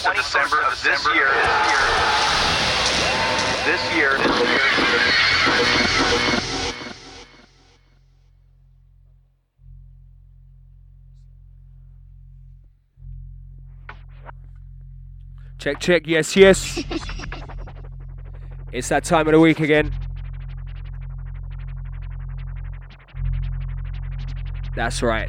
[0.00, 1.28] 21st of December of this year.
[3.66, 4.16] This year.
[4.16, 4.60] This year.
[15.58, 16.82] Check, check, yes, yes.
[18.72, 19.92] it's that time of the week again.
[24.74, 25.28] That's right.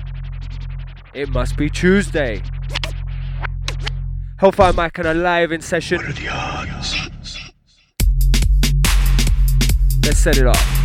[1.13, 2.41] It must be Tuesday.
[4.41, 6.01] Hellfire Mike on a live in session.
[10.03, 10.80] Let's set it off.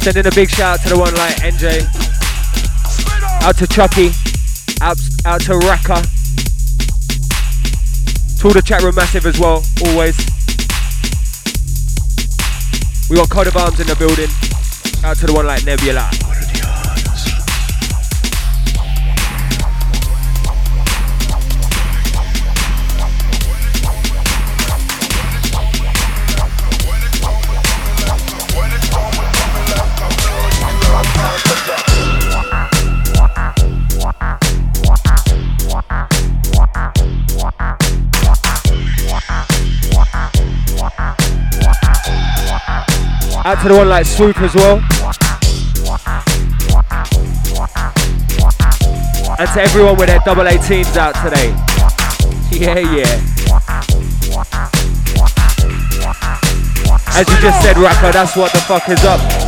[0.00, 1.84] Sending a big shout out to the one like NJ.
[3.42, 4.12] Out to Chucky.
[4.80, 6.02] Out, out to Raka.
[8.38, 10.16] To all the chat room massive as well, always.
[13.10, 14.30] We got Code of Arms in the building.
[15.04, 16.10] Out to the one like Nebula.
[43.50, 44.76] Out to the one like Swoop as well.
[49.40, 51.50] And to everyone with their double 18s out today.
[52.52, 53.10] Yeah, yeah.
[57.18, 59.39] As you just said, Rapper, that's what the fuck is up.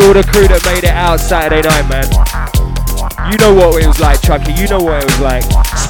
[0.00, 2.08] To all the crew that made it out Saturday night, man.
[3.30, 4.52] You know what it was like, Chucky.
[4.52, 5.89] You know what it was like.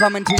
[0.00, 0.39] coming to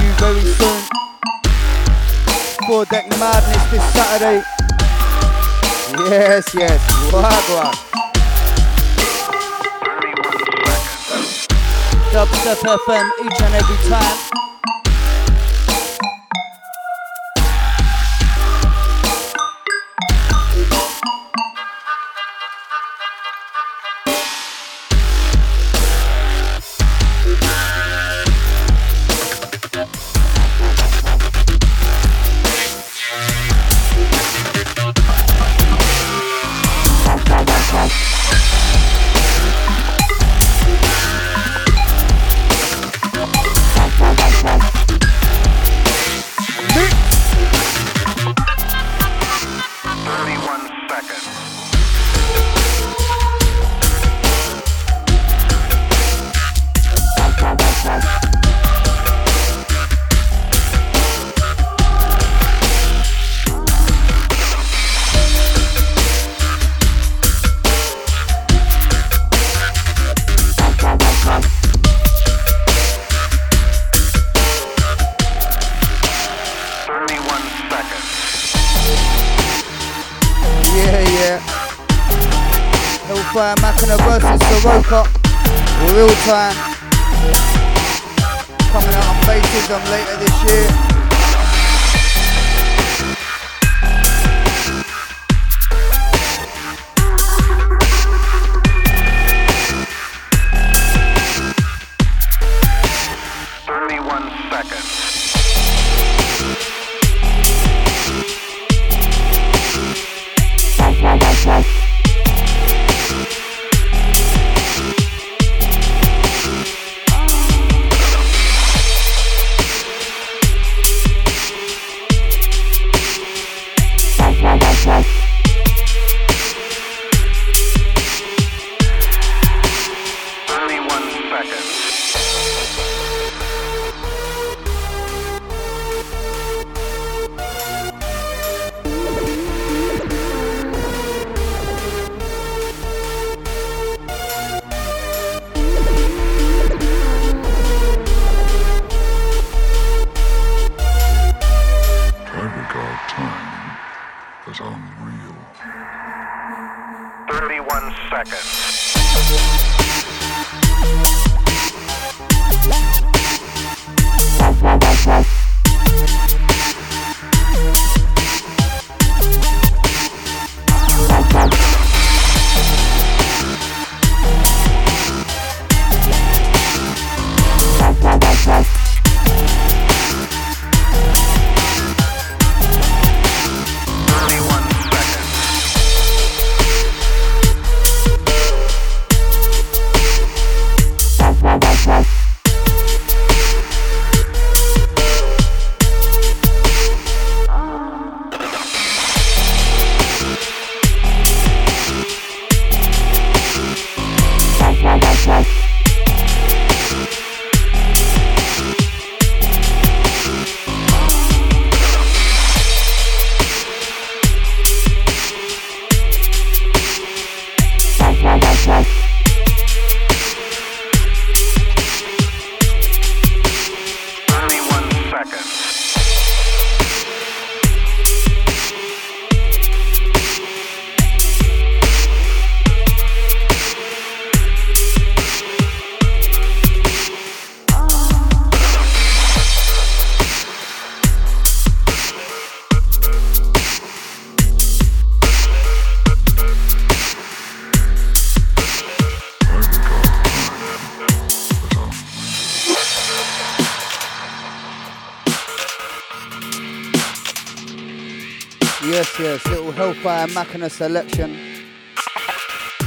[260.61, 261.37] Hellfire Machina selection.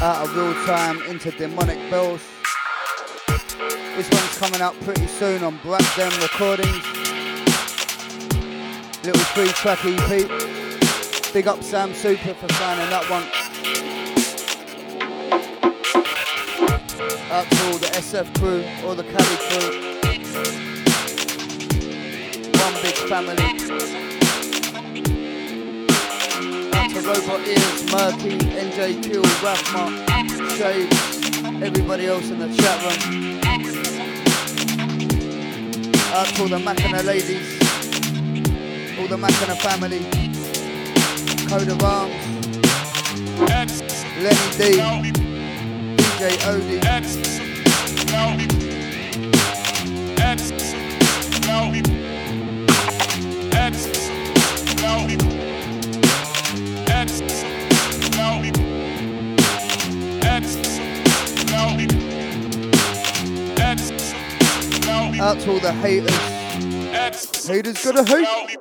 [0.01, 2.21] Out of real time into Demonic Bells.
[3.95, 6.83] This one's coming out pretty soon on Black Dem Recordings.
[9.03, 10.29] Little three track EP.
[11.33, 13.23] Big up Sam Super for signing that one.
[17.31, 19.69] Out to all the SF crew, all the Cali crew.
[22.59, 24.02] One big family.
[26.93, 29.85] To Robot Ears, Murky, NJQ, Rathma,
[30.57, 33.39] Shades, everybody else in the chat room.
[35.97, 37.59] Uh, Out to all the Mackinac ladies,
[38.99, 40.05] all the Mackinac family,
[41.49, 42.13] Code of Arms,
[44.21, 44.61] Lenny D,
[45.97, 46.81] DJ Odie.
[65.23, 67.47] Out to all the haters.
[67.47, 68.52] Haters gonna hate.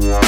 [0.00, 0.27] Yeah.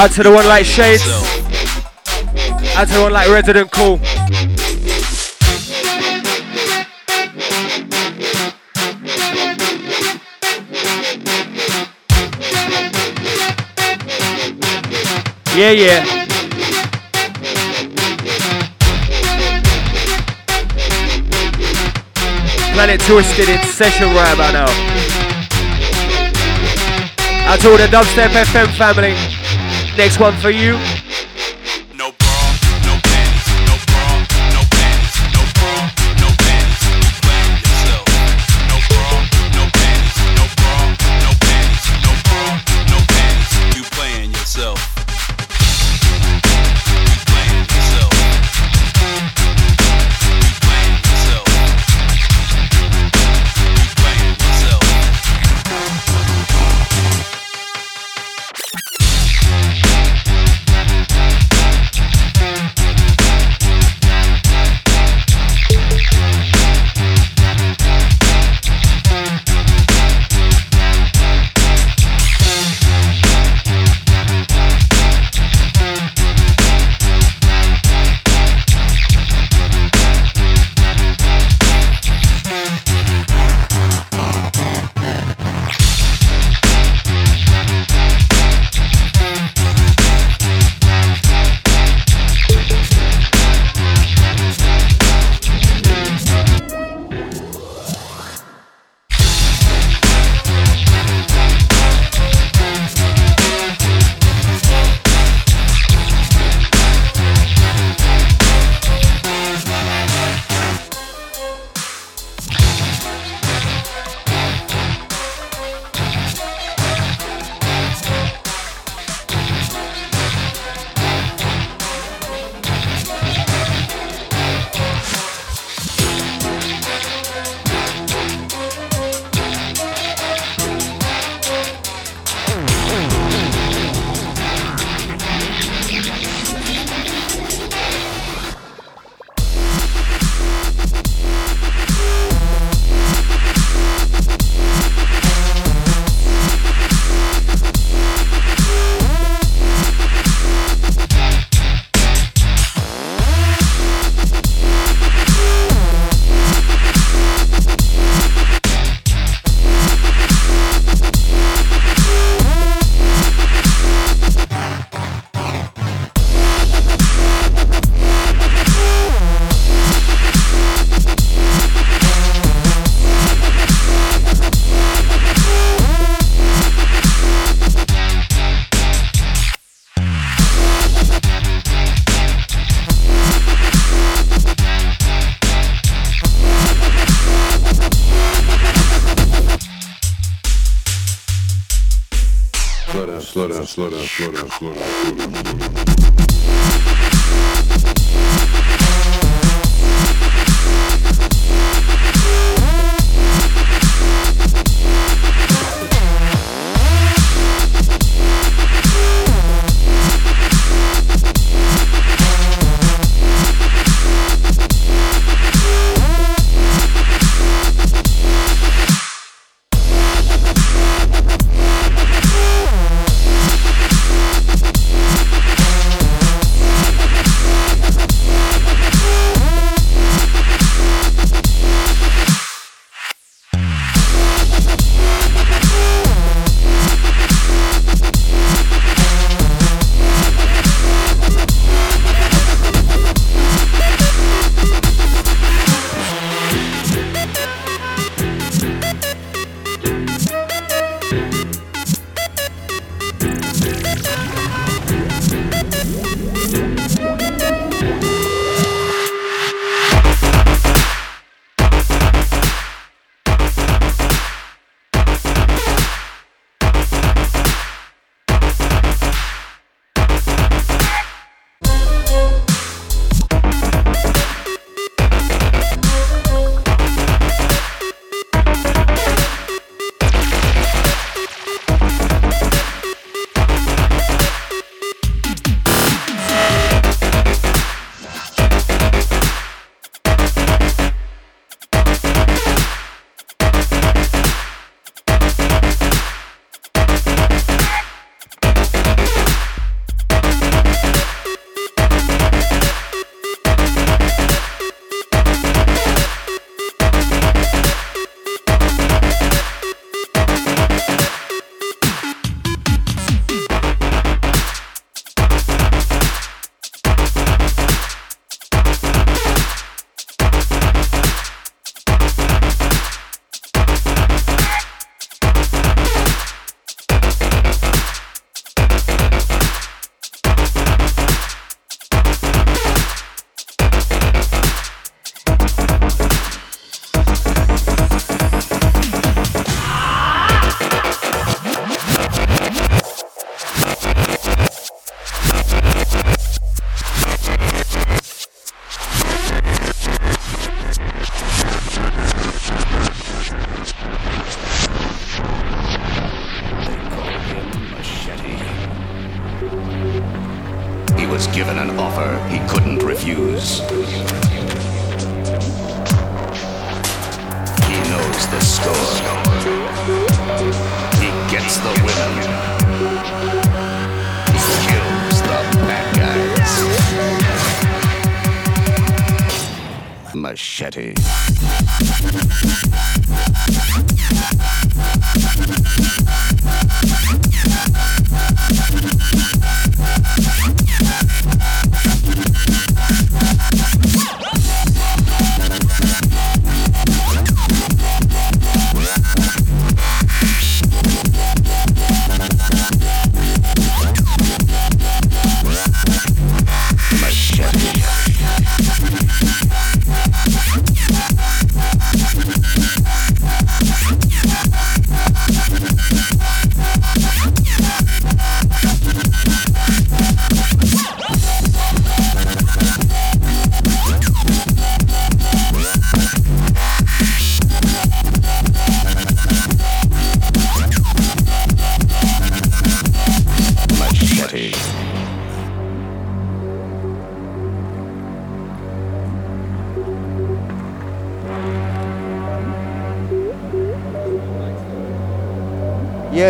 [0.00, 1.02] Out to the one like Shades.
[2.74, 4.00] Out to the one like Resident Cool.
[15.54, 16.02] Yeah, yeah.
[22.72, 24.70] Planet Twisted in session right about now.
[27.52, 29.39] Out to the Dubstep FM family.
[29.96, 30.78] Next one for you.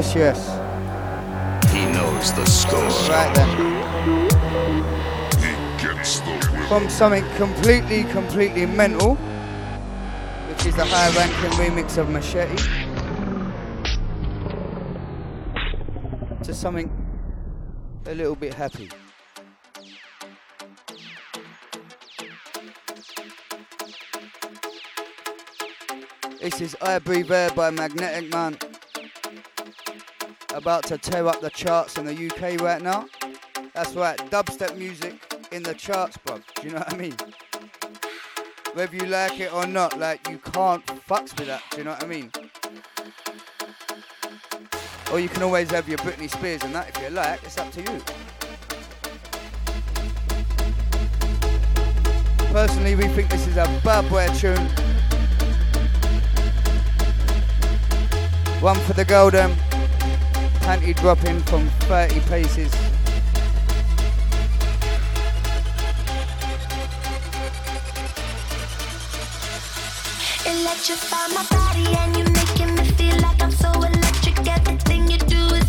[0.00, 0.40] Yes, yes.
[1.70, 2.80] He knows the score.
[3.10, 3.50] Right then.
[6.68, 9.16] From something completely, completely mental,
[10.48, 12.56] which is the high ranking remix of Machete,
[16.44, 16.90] to something
[18.06, 18.88] a little bit happy.
[26.40, 28.56] This is I Need Air by Magnetic Man
[30.60, 33.06] about to tear up the charts in the UK right now.
[33.72, 35.14] That's right, dubstep music
[35.52, 36.38] in the charts, bro.
[36.56, 37.16] Do you know what I mean?
[38.74, 41.62] Whether you like it or not, like you can't fucks with that.
[41.70, 42.30] Do you know what I mean?
[45.10, 47.70] Or you can always have your Britney Spears and that if you like, it's up
[47.72, 48.02] to you.
[52.52, 54.66] Personally, we think this is a boy tune.
[58.60, 59.56] One for the golden,
[60.70, 62.72] panty dropping from 30 paces.
[70.46, 74.46] Electrify my body and you making me feel like I'm so electric.
[74.46, 75.59] Everything you do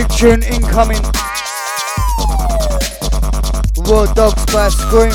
[0.00, 1.02] tune incoming.
[3.84, 5.12] Raw Dogs by Skream.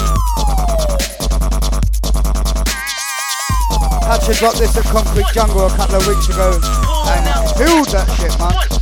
[4.04, 7.26] Had to drop this at Concrete Jungle a couple of weeks ago and
[7.58, 8.77] killed that shit, man.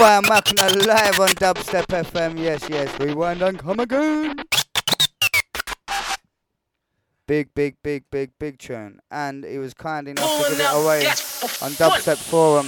[0.00, 2.38] Hellfire Machina live on Dubstep FM.
[2.38, 4.34] Yes, yes, rewind and come again.
[7.26, 9.00] Big, big, big, big, big tune.
[9.10, 12.66] And he was kind enough to give it away on Dubstep Forum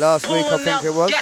[0.00, 1.12] last week, I think it was.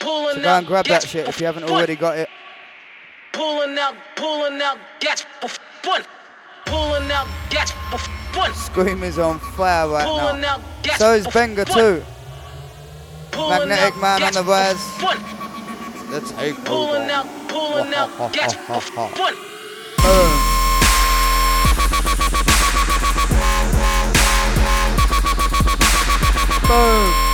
[0.00, 2.28] So go and grab that shit if you haven't already got it.
[3.32, 5.48] Pulling out, pulling out, gas for
[5.82, 6.04] fun.
[6.66, 8.52] Pulling out, gas for fun.
[8.52, 10.62] Skream is on fire right pulling now.
[10.98, 12.04] So is Benga too.
[13.36, 14.78] Magnetic out, man on the buzz.
[16.10, 18.54] Let's take Pulling out, pulling out, that's
[18.90, 19.12] fun.
[19.98, 20.54] Uh.
[26.68, 27.27] Boom.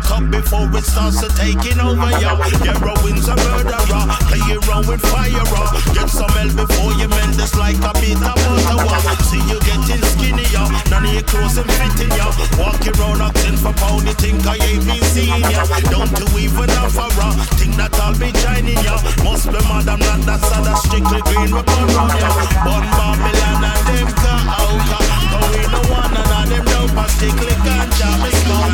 [0.00, 2.32] it up before it starts to taking over ya.
[2.32, 2.64] Yeah.
[2.64, 5.44] Your heroin's a murderer, play around with fire.
[5.52, 5.94] Uh.
[5.94, 8.80] Get some help before you mend this like a bit of butter.
[8.80, 9.16] Uh.
[9.28, 12.28] See you getting skinnier, none of your clothes and fitting ya.
[12.30, 12.60] Yeah.
[12.60, 15.64] Walk around acting for pound, you think I ain't been seeing ya.
[15.90, 18.96] Don't do even a farah, think that I'll be joining ya.
[19.24, 22.30] Must be mad, I'm not that sad, that's strictly green rubber on ya.
[22.64, 24.80] Born Babylon and them car out.
[24.96, 25.18] Ah.
[25.30, 28.68] Go in the one and all them down, particularly ganja, me smoke.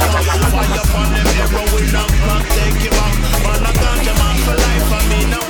[0.46, 3.16] Fire upon them heroin and crack, take him out.
[3.44, 5.45] Man, I got your man for life, I mean, I'm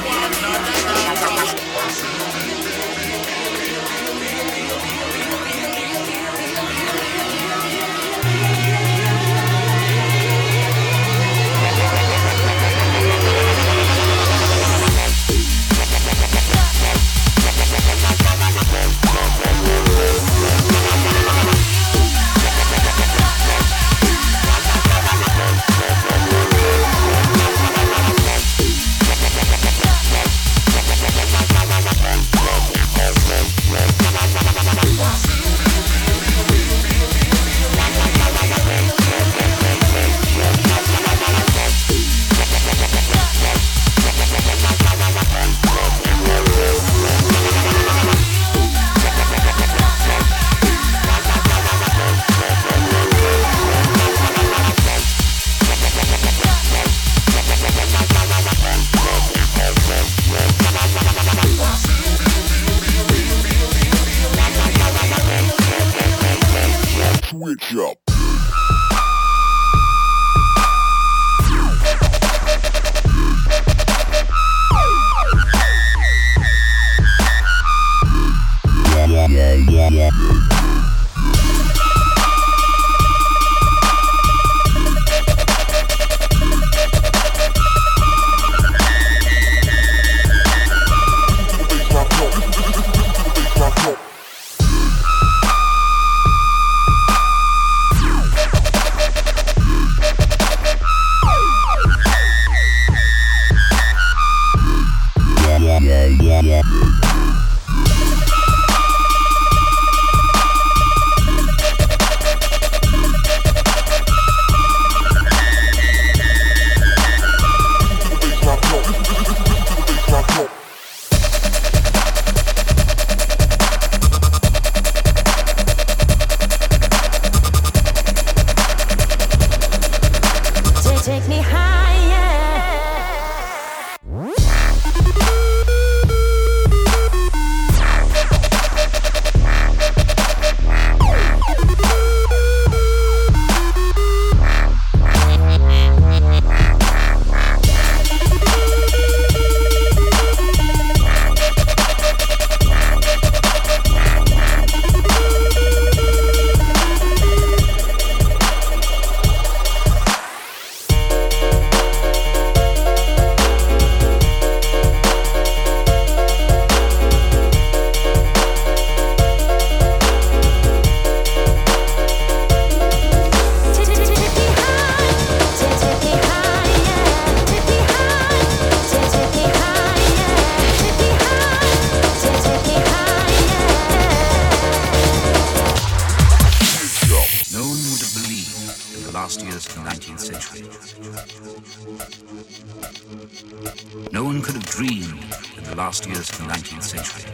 [194.13, 195.25] No one could have dreamed
[195.57, 197.25] in the last years of the 19th century.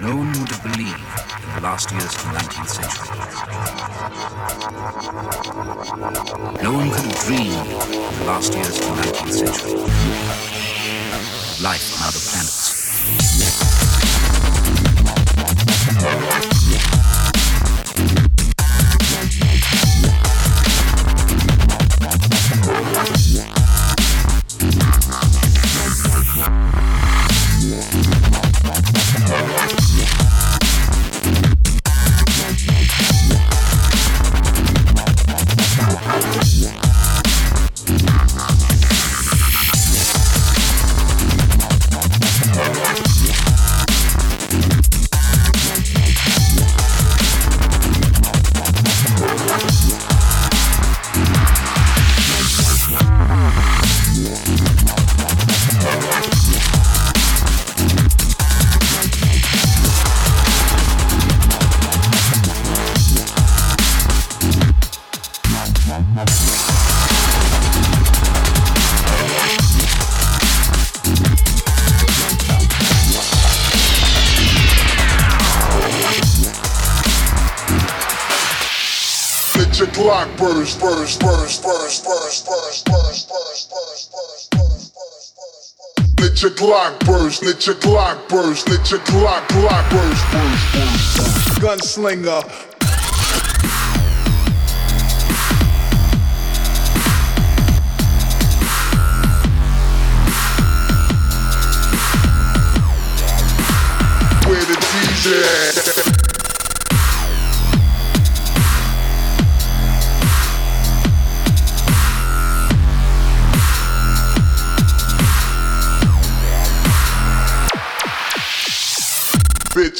[0.00, 1.00] No one would have believed
[1.42, 3.08] in the last years of the 19th century.
[6.62, 9.72] No one could have dreamed in the last years of the 19th century.
[11.62, 12.68] Life on other planets.
[86.20, 87.74] Let your clock burst, let your
[88.28, 89.00] burst, let your
[89.90, 90.24] burst.
[91.58, 92.42] Gunslinger.
[104.46, 106.17] Where the DJ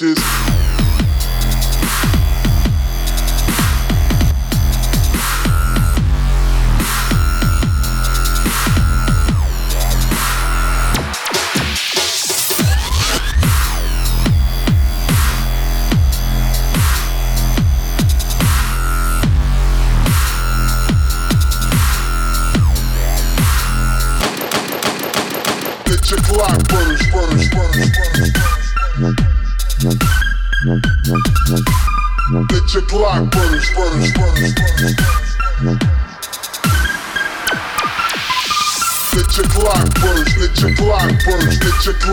[0.00, 0.47] bitches.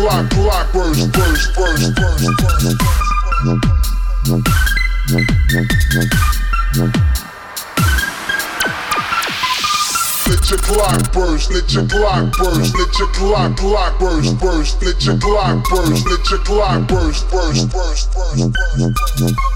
[0.06, 2.78] Clock, clock burst, burst, burst, burst, burst.
[10.28, 15.04] Let your clock burst, let your clock burst, let your clock, clock burst, burst, let
[15.06, 18.60] your clock burst, let your clock burst, burst, burst, burst,
[19.18, 19.55] burst.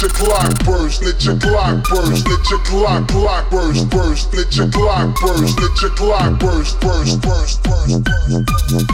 [0.00, 4.56] Let your clock burst, let your clock burst, let your clock, clock burst, burst, let
[4.56, 8.86] your clock burst, let your clock burst, burst, burst, burst, burst.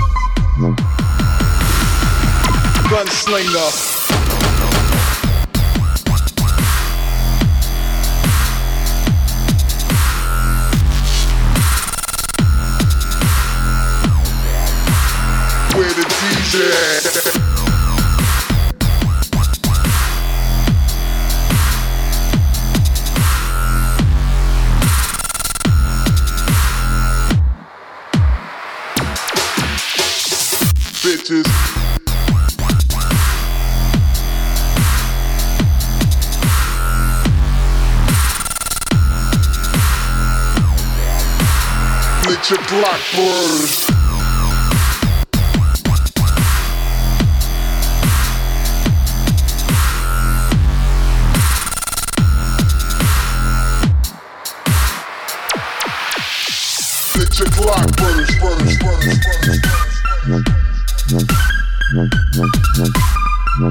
[2.91, 3.71] Gunslinger.
[15.77, 17.56] Where the DJ
[42.97, 43.87] Blackboard.
[57.39, 59.61] your clock, brothers, brothers, brothers, brothers.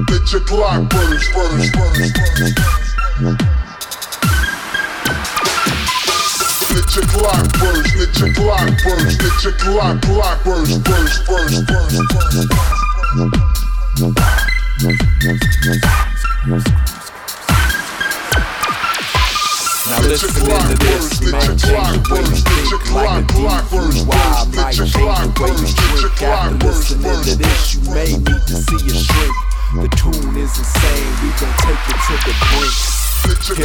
[0.06, 2.85] Get your clock, brothers, brothers, brothers, brothers.
[7.16, 12.48] Glock burst, let your Glock burst, let your Glock Glock burst, burst, burst, burst, burst.
[19.88, 21.56] Now listen to this, man.
[21.56, 23.64] Change the way you think like a deep
[24.06, 25.00] wild might change the
[25.40, 26.20] way you drink.
[26.20, 29.34] After listening to this, you may need to see a shrink.
[29.72, 31.12] The tune is insane.
[31.22, 33.05] We gon' take it to the brink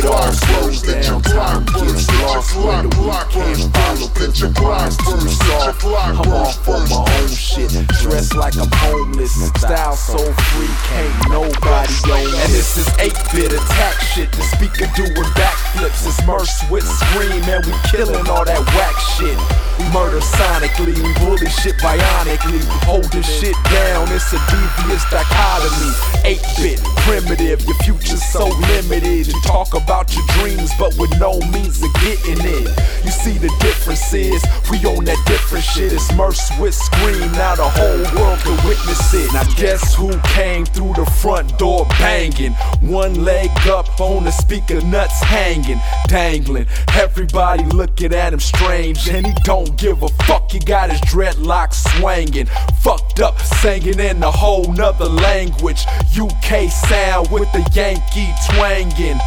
[0.05, 5.83] all slows down, time gets lost when the weekend follow Cause the grind too soft
[5.85, 7.71] I'm off on my own shit,
[8.01, 9.33] dressed like I'm homeless.
[9.57, 14.31] Style so free, can't nobody own it And this is 8-bit attack shit.
[14.31, 16.05] The speaker doing backflips.
[16.07, 19.70] It's Murs with Skream, and we killing all that whack shit.
[19.93, 22.61] Murder sonically, we bully shit bionically.
[22.61, 25.91] We this shit down, it's a devious dichotomy.
[26.23, 29.27] 8-bit, primitive, your future's so limited.
[29.27, 32.69] You talk about your dreams, but with no means of getting it.
[33.03, 35.93] You see the difference is, we on that different shit.
[35.93, 39.33] It's Murs with Skream, now the whole world can witness it.
[39.33, 42.53] Now guess who came through the front door banging?
[42.81, 46.67] One leg up on the speaker, nuts hanging, dangling.
[46.93, 50.51] Everybody looking at him strange, and he don't give a fuck.
[50.51, 52.47] He got his dreadlocks swinging,
[52.81, 55.85] fucked up, singing in a whole nother language.
[56.17, 59.19] UK sound with the Yankee twanging.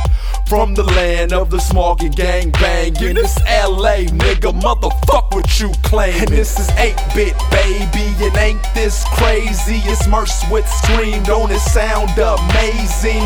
[0.46, 3.14] From the land of the smog and gang banging.
[3.14, 6.14] this LA, nigga, motherfuck what you claim.
[6.14, 9.80] And this is 8-bit, baby, and ain't this crazy?
[9.90, 13.24] It's Murs with Skream, don't it sound amazing?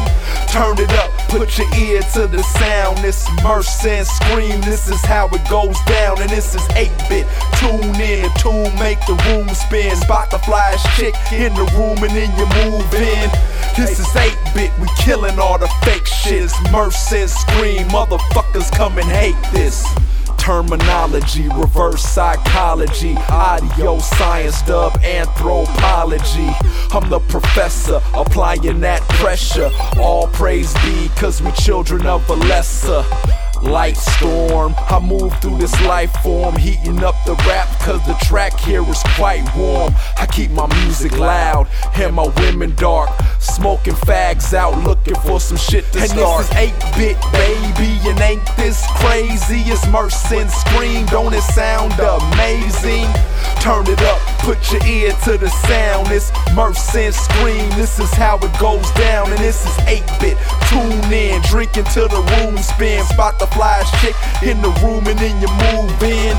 [0.49, 3.05] Turn it up, put your ear to the sound.
[3.05, 6.21] It's Murs and Skream, this is how it goes down.
[6.23, 7.27] And this is 8-bit,
[7.59, 9.95] tune in, tune make the room spin.
[9.97, 13.29] Spot the flash chick in the room and then you move in.
[13.77, 16.45] This is 8-bit, we killing all the fake shit.
[16.45, 19.87] It's Murs and Skream, motherfuckers come and hate this.
[20.37, 26.51] Terminology, reverse psychology, audio science, dub anthropology.
[26.91, 29.71] I'm the professor, applying that pressure.
[29.99, 33.05] All praise be, cause we children of a lesser
[33.63, 34.75] light storm.
[34.77, 39.03] I move through this life form, heating up the rap cause the track here is
[39.17, 39.95] quite warm.
[40.17, 43.11] I keep my music loud and my women dark.
[43.41, 46.47] Smoking fags out looking for some shit to and start.
[46.47, 49.61] this is 8-bit baby and ain't this crazy?
[49.71, 53.09] It's Murs and Skream, don't it sound amazing?
[53.61, 56.09] Turn it up, put your ear to the sound.
[56.09, 59.31] It's Murs and Skream, this is how it goes down.
[59.31, 60.37] And this is 8-bit,
[60.69, 63.09] tune in, drinking till the room spins.
[63.09, 66.37] Spot the flyest chick in the room and then you move in.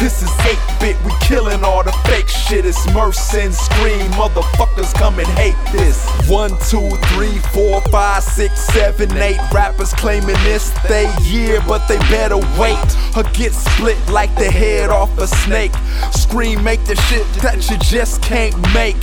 [0.00, 2.66] This is 8-bit, we killing all the fake shit.
[2.66, 6.04] It's Murs and Skream, motherfuckers come and hate this.
[6.28, 11.98] One, two, three, four, five, six, seven, eight rappers claiming this they year, but they
[12.10, 12.78] better wait
[13.16, 15.72] or get split like the head off a snake.
[16.10, 18.96] Skream, make the shit that you just can't make.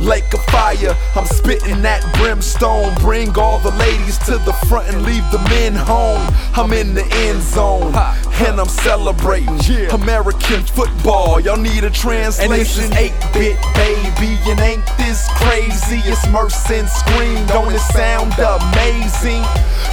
[0.00, 2.94] Lake of fire, I'm spitting that brimstone.
[3.00, 6.26] Bring all the ladies to the front and leave the men home.
[6.56, 7.92] I'm in the end zone,
[8.46, 9.58] and I'm celebrating
[9.90, 11.40] American football.
[11.40, 12.52] Y'all need a translation.
[12.52, 16.00] And this is 8-bit, baby, and ain't this crazy?
[16.08, 19.44] It's Murs and Skream, don't it sound amazing?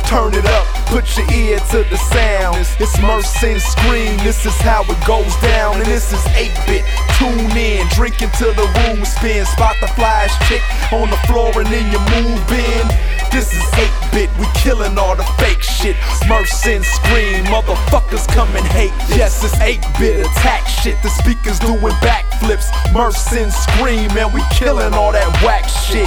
[0.07, 2.57] Turn it up, put your ear to the sound.
[2.79, 5.77] It's Murs and Skream, this is how it goes down.
[5.77, 6.85] And this is 8-bit,
[7.19, 9.45] tune in, drinking till the room spin.
[9.45, 10.61] Spot the flash chick
[10.93, 12.87] on the floor and then you move in.
[13.31, 15.95] This is 8-bit, we killing all the fake shit.
[16.27, 19.17] Murs and Skream, motherfuckers come and hate this.
[19.17, 21.01] Yes, it's 8-bit attack shit.
[21.01, 22.69] The speakers doing backflips.
[22.93, 26.05] Murs and Skream, and we killing all that whack shit.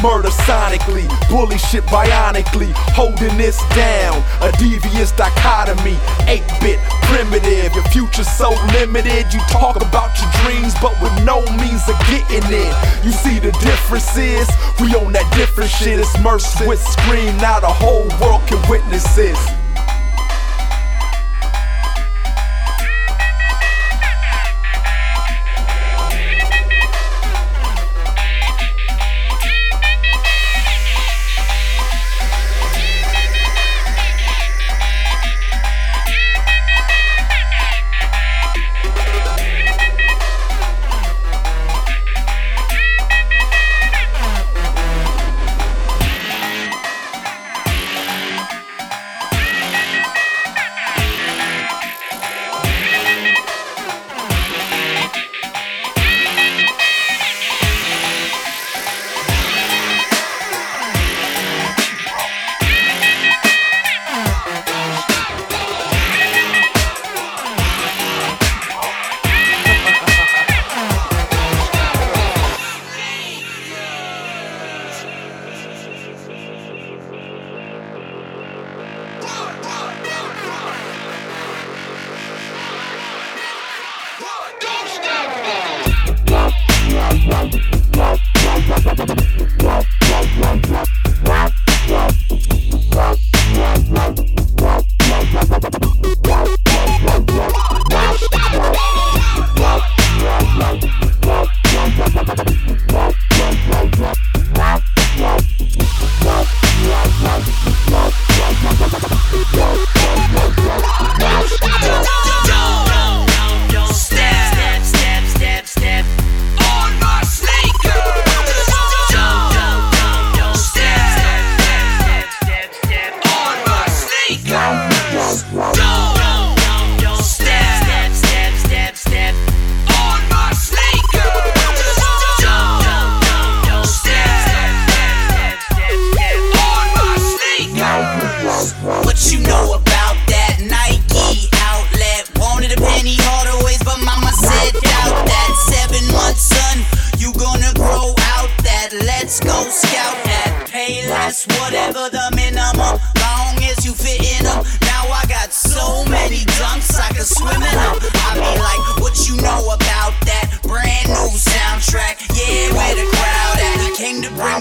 [0.00, 4.24] Murder sonically, bully shit bionically, holding this down.
[4.40, 6.80] A devious dichotomy, 8-bit,
[7.12, 7.74] primitive.
[7.76, 9.28] Your future's so limited.
[9.28, 12.72] You talk about your dreams, but with no means of getting it.
[13.04, 14.48] You see the difference is,
[14.80, 16.00] we on that different shit.
[16.00, 19.04] It's Murs with Skream, now the whole world can witness.
[19.12, 19.36] This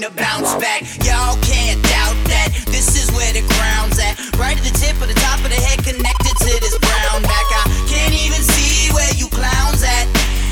[0.06, 0.82] to bounce back.
[1.02, 2.54] Y'all can't doubt that.
[2.70, 4.14] This is where the ground's at.
[4.38, 7.48] Right at the tip of the top of the head, connected to this brown back.
[7.50, 10.06] I can't even see where you clowns at.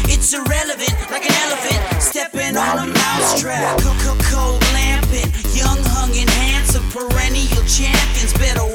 [0.10, 3.78] It's irrelevant, like an elephant stepping on a mousetrap.
[4.34, 8.34] Cold lamping, young, hung, and handsome, perennial champions.
[8.34, 8.73] Better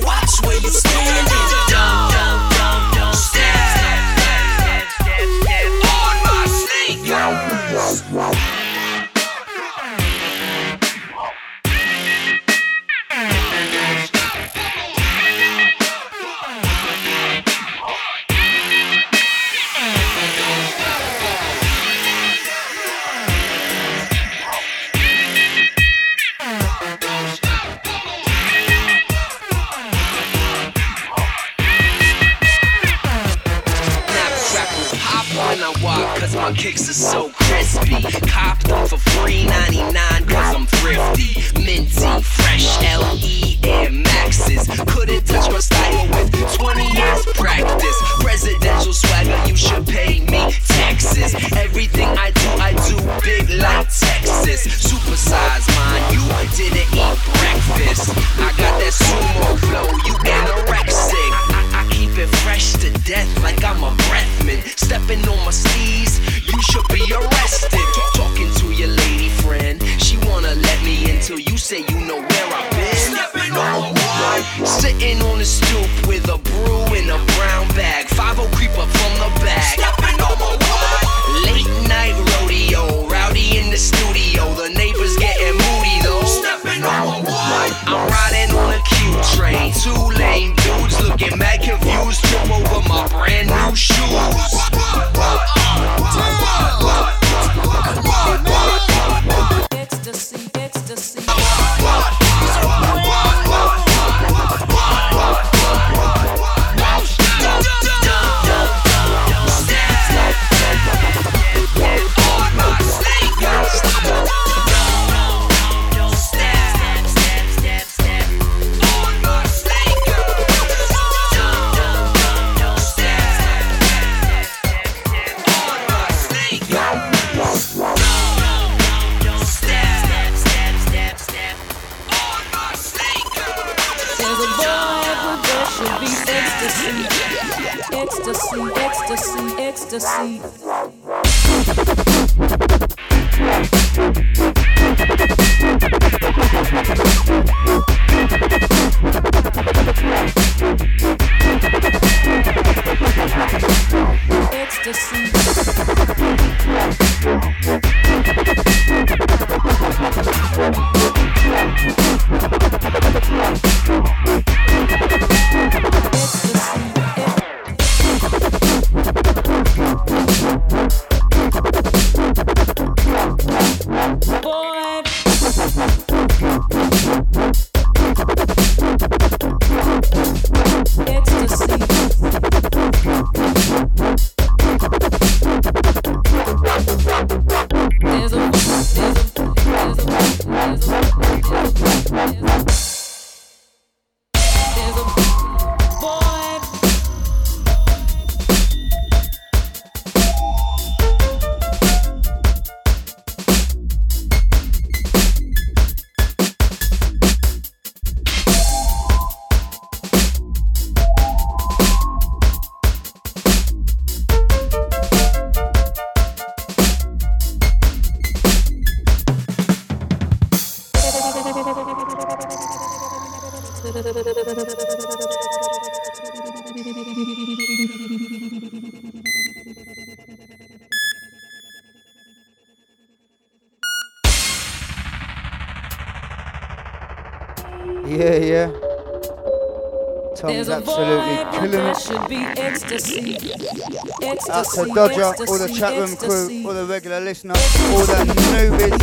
[244.50, 247.56] out to Dodger, all the chatroom crew, all the regular listeners,
[247.90, 248.98] all the newbies.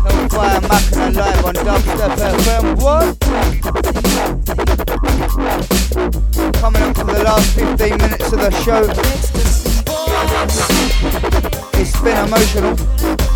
[0.00, 2.64] Hellfire Mackinac live on Dubstep FM.
[2.80, 3.20] What?
[6.60, 8.82] Coming up for the last 15 minutes of the show.
[11.80, 13.29] It's been emotional.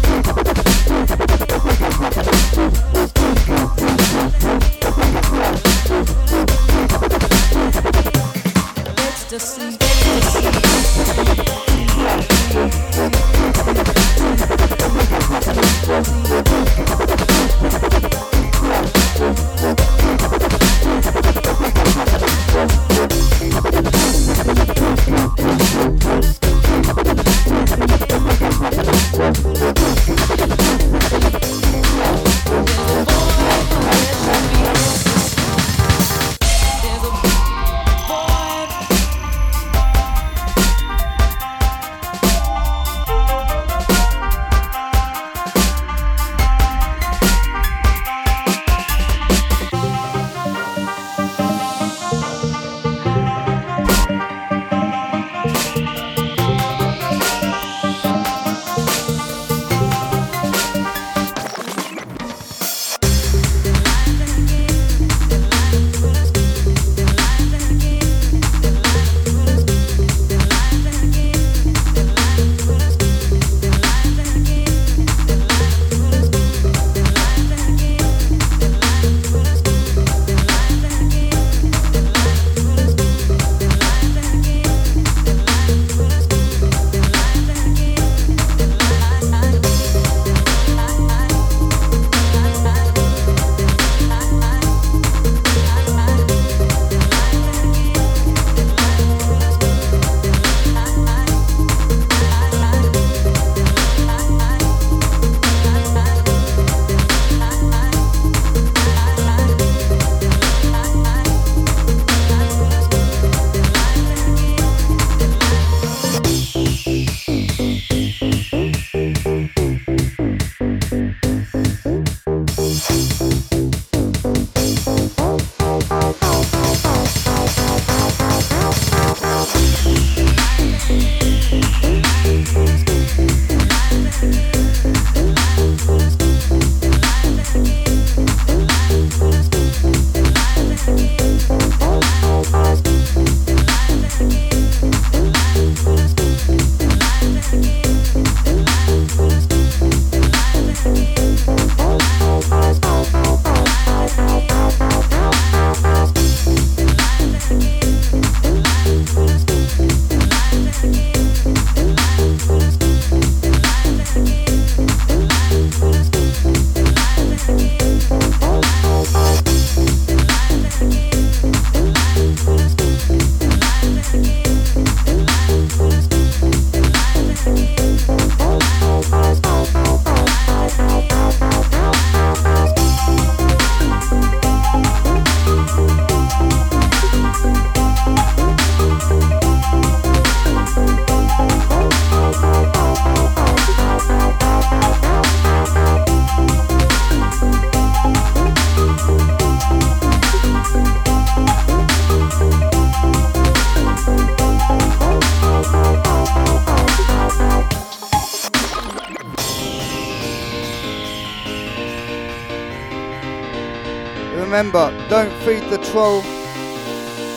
[214.64, 216.22] Remember, don't feed the troll.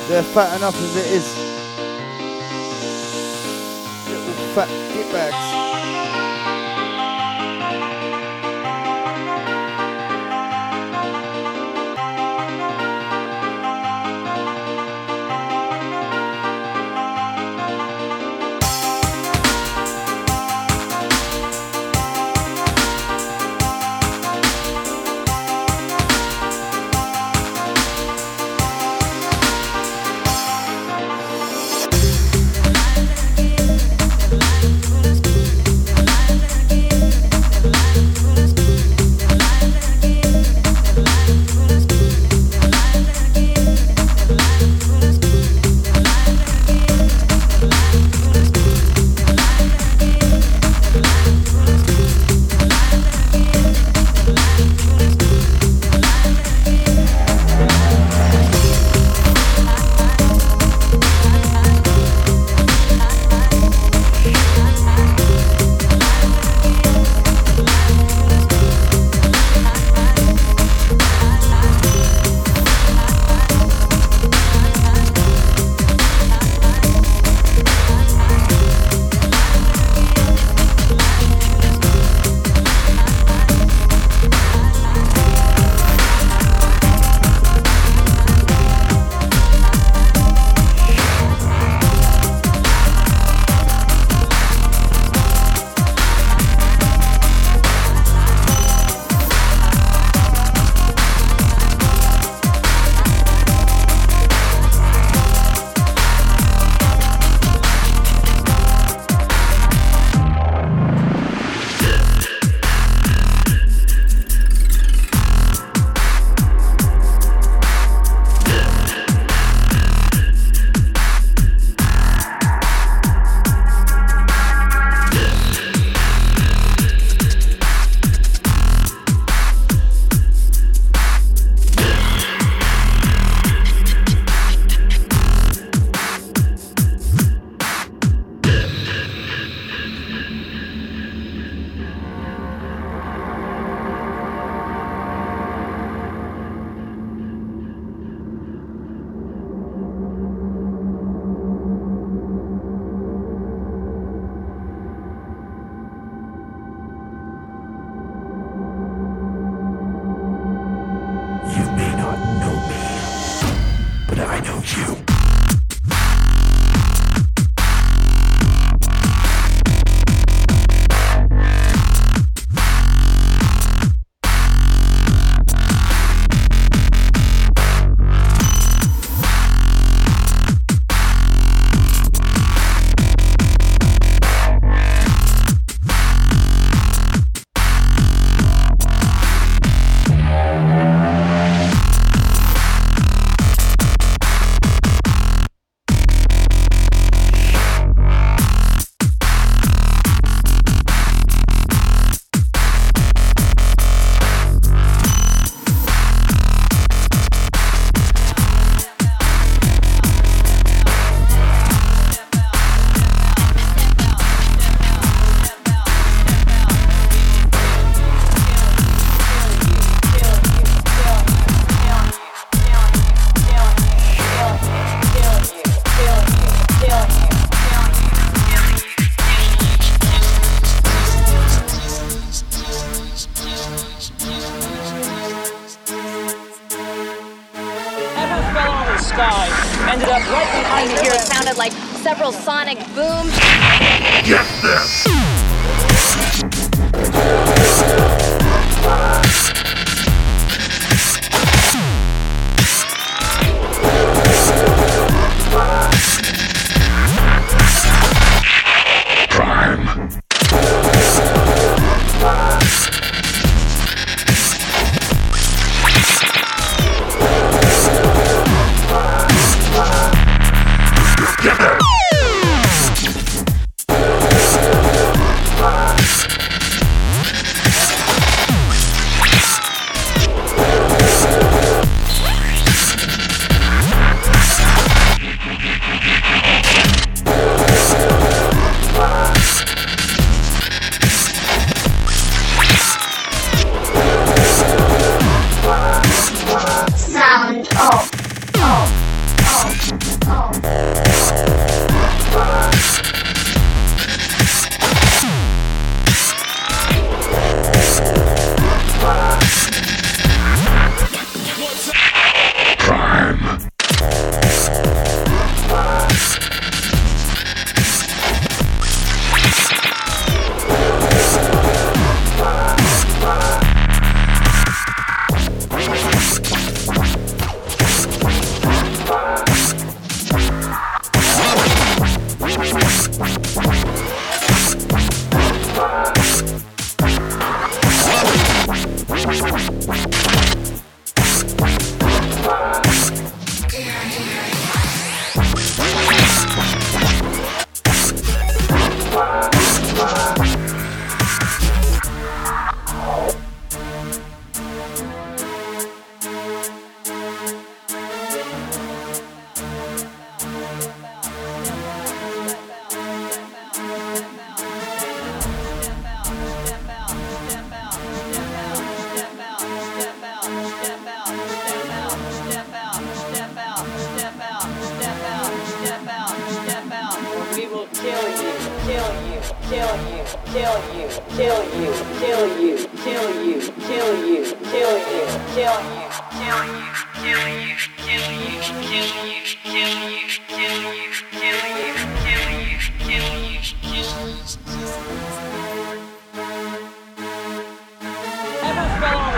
[0.07, 1.27] They're fat enough as it is.
[4.07, 5.66] Little fat get gitbags.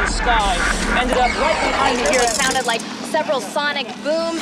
[0.09, 0.57] sky.
[0.99, 2.21] Ended up right behind me here.
[2.21, 2.81] It sounded like
[3.11, 4.41] several sonic booms.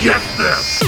[0.00, 0.82] Get this!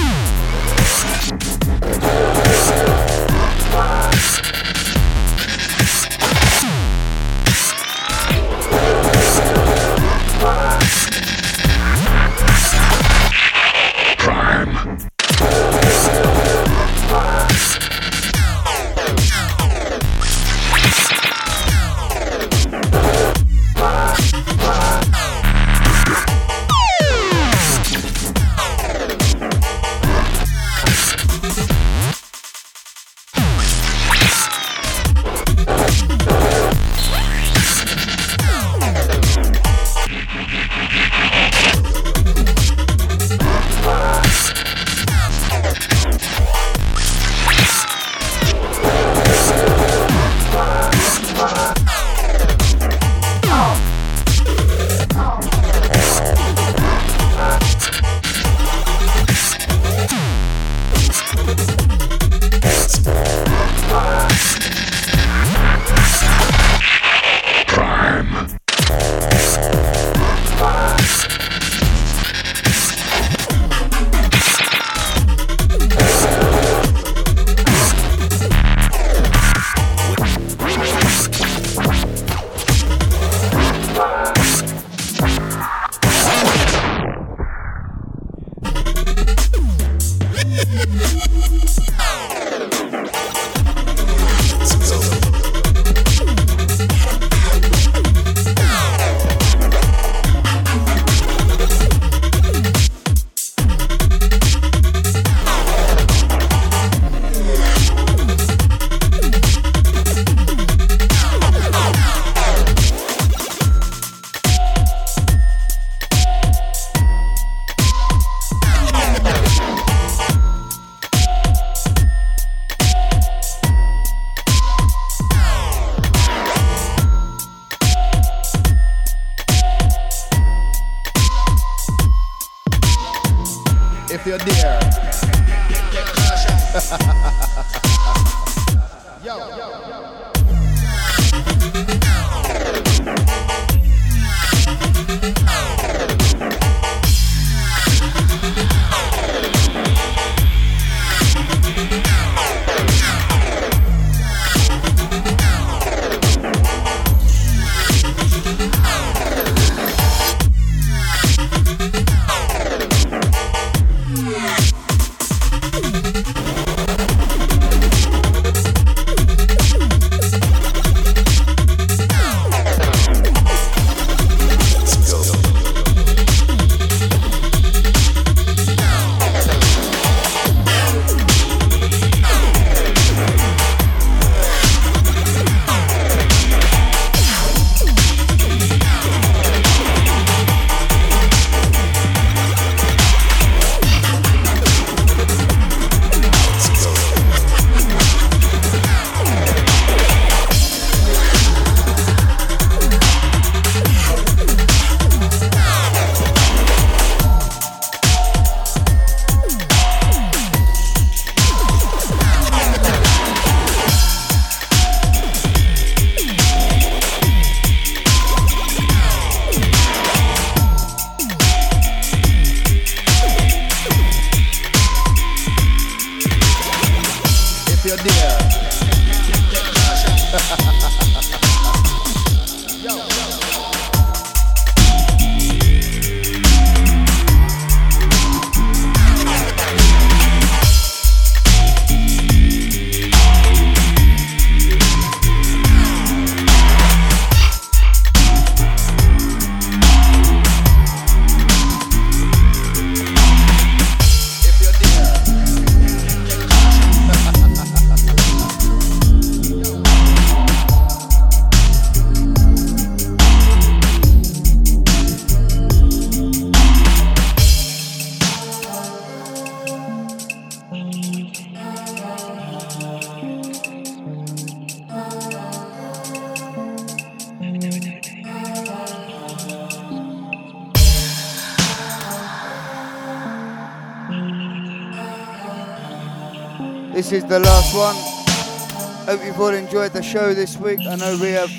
[289.69, 290.79] Enjoyed the show this week.
[290.79, 291.51] I know we have.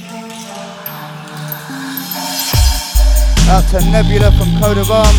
[3.47, 5.15] Out to Nebula from Code of Arms.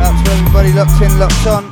[0.00, 1.68] Out to everybody locked in, locked on.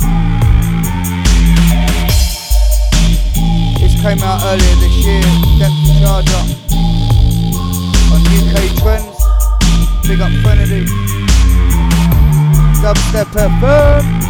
[3.80, 5.22] This came out earlier this year,
[5.59, 6.44] Depth Charger
[8.12, 9.18] on UK Trends.
[10.06, 11.17] Big up Trinity.
[12.82, 14.27] Dubstep FM.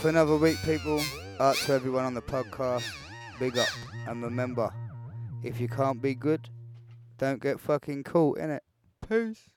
[0.00, 1.02] For another week, people.
[1.40, 2.90] Out to everyone on the podcast.
[3.38, 3.68] Big up.
[4.06, 4.72] And remember,
[5.42, 6.48] if you can't be good,
[7.18, 8.60] don't get fucking caught, innit?
[9.06, 9.50] Peace.